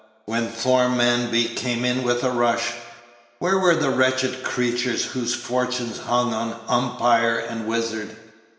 When 0.25 0.47
Thormanby 0.47 1.49
came 1.55 1.85
in 1.85 2.01
with 2.01 2.23
a 2.23 2.31
rush, 2.31 2.71
where 3.37 3.59
were 3.59 3.75
the 3.75 3.91
wretched 3.91 4.41
creatures 4.41 5.05
whose 5.05 5.35
fortunes 5.35 5.99
hung 5.99 6.33
on 6.33 6.57
Umpire 6.67 7.33
or 7.33 7.35
Page 7.35 7.41
65 7.43 7.67
Wizard? 7.67 8.17